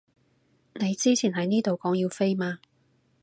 [0.73, 2.57] 你之前喺呢度講要飛嘛